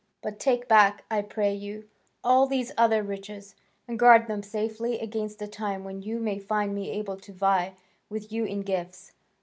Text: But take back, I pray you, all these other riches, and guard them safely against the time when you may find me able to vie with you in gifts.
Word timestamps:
But 0.23 0.39
take 0.39 0.67
back, 0.67 1.05
I 1.11 1.21
pray 1.21 1.53
you, 1.53 1.87
all 2.23 2.47
these 2.47 2.71
other 2.75 3.03
riches, 3.03 3.53
and 3.87 3.99
guard 3.99 4.25
them 4.25 4.41
safely 4.41 4.97
against 4.99 5.37
the 5.37 5.47
time 5.47 5.83
when 5.83 6.01
you 6.01 6.17
may 6.19 6.39
find 6.39 6.73
me 6.73 6.89
able 6.89 7.17
to 7.17 7.31
vie 7.31 7.75
with 8.09 8.31
you 8.31 8.43
in 8.45 8.61
gifts. 8.63 9.11